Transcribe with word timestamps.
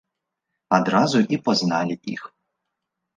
Адразу 0.77 1.21
і 1.37 1.39
пазналі 1.47 1.95
іх. 2.13 2.21